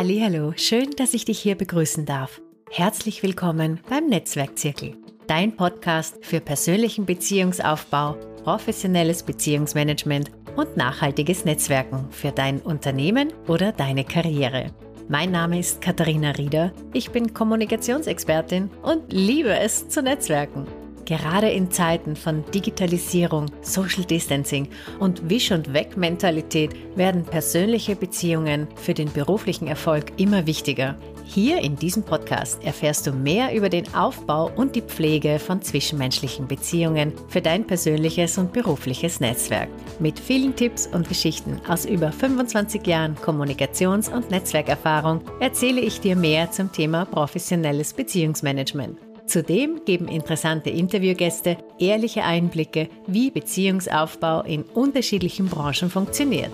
Hallo, 0.00 0.52
schön, 0.54 0.92
dass 0.96 1.12
ich 1.12 1.24
dich 1.24 1.40
hier 1.40 1.56
begrüßen 1.56 2.06
darf. 2.06 2.40
Herzlich 2.70 3.20
willkommen 3.24 3.80
beim 3.90 4.06
Netzwerkzirkel, 4.06 4.96
dein 5.26 5.56
Podcast 5.56 6.24
für 6.24 6.40
persönlichen 6.40 7.04
Beziehungsaufbau, 7.04 8.12
professionelles 8.44 9.24
Beziehungsmanagement 9.24 10.30
und 10.54 10.76
nachhaltiges 10.76 11.44
Netzwerken 11.44 12.06
für 12.12 12.30
dein 12.30 12.60
Unternehmen 12.60 13.32
oder 13.48 13.72
deine 13.72 14.04
Karriere. 14.04 14.70
Mein 15.08 15.32
Name 15.32 15.58
ist 15.58 15.80
Katharina 15.80 16.30
Rieder, 16.30 16.72
ich 16.92 17.10
bin 17.10 17.34
Kommunikationsexpertin 17.34 18.70
und 18.82 19.12
liebe 19.12 19.58
es 19.58 19.88
zu 19.88 20.00
Netzwerken. 20.00 20.68
Gerade 21.08 21.48
in 21.48 21.70
Zeiten 21.70 22.16
von 22.16 22.44
Digitalisierung, 22.52 23.46
Social 23.62 24.04
Distancing 24.04 24.68
und 25.00 25.30
Wisch- 25.30 25.52
und 25.52 25.72
Weg-Mentalität 25.72 26.76
werden 26.96 27.24
persönliche 27.24 27.96
Beziehungen 27.96 28.68
für 28.76 28.92
den 28.92 29.10
beruflichen 29.10 29.68
Erfolg 29.68 30.12
immer 30.18 30.46
wichtiger. 30.46 30.96
Hier 31.24 31.62
in 31.62 31.76
diesem 31.76 32.02
Podcast 32.02 32.62
erfährst 32.62 33.06
du 33.06 33.12
mehr 33.12 33.54
über 33.54 33.70
den 33.70 33.94
Aufbau 33.94 34.50
und 34.54 34.76
die 34.76 34.82
Pflege 34.82 35.38
von 35.38 35.62
zwischenmenschlichen 35.62 36.46
Beziehungen 36.46 37.14
für 37.28 37.40
dein 37.40 37.66
persönliches 37.66 38.36
und 38.36 38.52
berufliches 38.52 39.18
Netzwerk. 39.18 39.70
Mit 40.00 40.20
vielen 40.20 40.56
Tipps 40.56 40.86
und 40.86 41.08
Geschichten 41.08 41.58
aus 41.66 41.86
über 41.86 42.12
25 42.12 42.86
Jahren 42.86 43.16
Kommunikations- 43.16 44.12
und 44.12 44.30
Netzwerkerfahrung 44.30 45.22
erzähle 45.40 45.80
ich 45.80 46.02
dir 46.02 46.16
mehr 46.16 46.50
zum 46.50 46.70
Thema 46.70 47.06
professionelles 47.06 47.94
Beziehungsmanagement. 47.94 49.07
Zudem 49.28 49.84
geben 49.84 50.08
interessante 50.08 50.70
Interviewgäste 50.70 51.58
ehrliche 51.78 52.24
Einblicke, 52.24 52.88
wie 53.06 53.30
Beziehungsaufbau 53.30 54.40
in 54.40 54.62
unterschiedlichen 54.62 55.48
Branchen 55.48 55.90
funktioniert. 55.90 56.50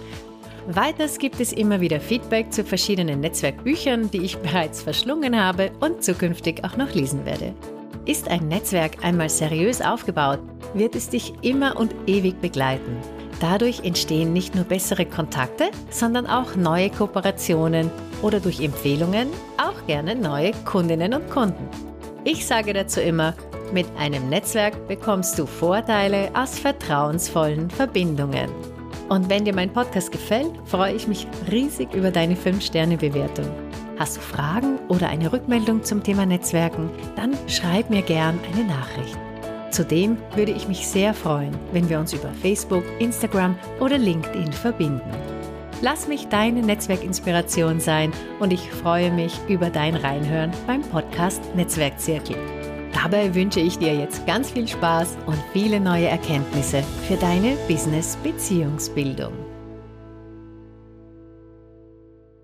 Weiters 0.66 1.18
gibt 1.18 1.38
es 1.38 1.52
immer 1.52 1.80
wieder 1.80 2.00
Feedback 2.00 2.52
zu 2.52 2.64
verschiedenen 2.64 3.20
Netzwerkbüchern, 3.20 4.10
die 4.10 4.22
ich 4.22 4.38
bereits 4.42 4.82
verschlungen 4.82 5.40
habe 5.40 5.70
und 5.78 6.02
zukünftig 6.02 6.64
auch 6.64 6.76
noch 6.76 6.92
lesen 6.92 7.24
werde. 7.24 7.54
Ist 8.06 8.28
ein 8.28 8.48
Netzwerk 8.48 9.04
einmal 9.04 9.28
seriös 9.30 9.80
aufgebaut, 9.80 10.40
wird 10.74 10.96
es 10.96 11.08
dich 11.08 11.32
immer 11.42 11.76
und 11.76 11.94
ewig 12.06 12.40
begleiten. 12.40 12.96
Dadurch 13.40 13.84
entstehen 13.84 14.32
nicht 14.32 14.56
nur 14.56 14.64
bessere 14.64 15.06
Kontakte, 15.06 15.70
sondern 15.90 16.26
auch 16.26 16.56
neue 16.56 16.90
Kooperationen 16.90 17.90
oder 18.20 18.40
durch 18.40 18.58
Empfehlungen 18.58 19.28
auch 19.58 19.86
gerne 19.86 20.16
neue 20.16 20.52
Kundinnen 20.64 21.14
und 21.14 21.30
Kunden. 21.30 21.93
Ich 22.26 22.46
sage 22.46 22.72
dazu 22.72 23.00
immer, 23.00 23.34
mit 23.70 23.86
einem 23.98 24.30
Netzwerk 24.30 24.88
bekommst 24.88 25.38
du 25.38 25.44
Vorteile 25.44 26.30
aus 26.32 26.58
vertrauensvollen 26.58 27.68
Verbindungen. 27.68 28.48
Und 29.10 29.28
wenn 29.28 29.44
dir 29.44 29.54
mein 29.54 29.70
Podcast 29.70 30.10
gefällt, 30.10 30.52
freue 30.64 30.94
ich 30.94 31.06
mich 31.06 31.26
riesig 31.50 31.92
über 31.92 32.10
deine 32.10 32.34
5-Sterne-Bewertung. 32.34 33.44
Hast 33.98 34.16
du 34.16 34.20
Fragen 34.22 34.78
oder 34.88 35.08
eine 35.08 35.30
Rückmeldung 35.30 35.84
zum 35.84 36.02
Thema 36.02 36.24
Netzwerken, 36.24 36.88
dann 37.14 37.36
schreib 37.46 37.90
mir 37.90 38.00
gern 38.00 38.40
eine 38.54 38.64
Nachricht. 38.64 39.18
Zudem 39.70 40.16
würde 40.34 40.52
ich 40.52 40.66
mich 40.66 40.86
sehr 40.86 41.12
freuen, 41.12 41.54
wenn 41.72 41.90
wir 41.90 41.98
uns 41.98 42.14
über 42.14 42.30
Facebook, 42.40 42.84
Instagram 43.00 43.58
oder 43.80 43.98
LinkedIn 43.98 44.50
verbinden. 44.50 45.02
Lass 45.82 46.08
mich 46.08 46.28
deine 46.28 46.62
Netzwerkinspiration 46.62 47.80
sein 47.80 48.12
und 48.40 48.52
ich 48.52 48.70
freue 48.70 49.10
mich 49.10 49.38
über 49.48 49.70
dein 49.70 49.96
Reinhören 49.96 50.52
beim 50.66 50.82
Podcast 50.82 51.42
Netzwerkzirkel. 51.54 52.36
Dabei 52.92 53.34
wünsche 53.34 53.60
ich 53.60 53.78
dir 53.78 53.94
jetzt 53.94 54.26
ganz 54.26 54.50
viel 54.50 54.68
Spaß 54.68 55.18
und 55.26 55.38
viele 55.52 55.80
neue 55.80 56.06
Erkenntnisse 56.06 56.82
für 57.06 57.16
deine 57.16 57.56
Business-Beziehungsbildung. 57.68 59.53